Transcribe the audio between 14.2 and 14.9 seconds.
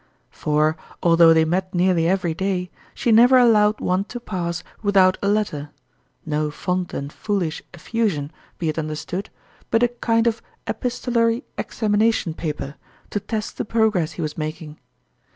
was making.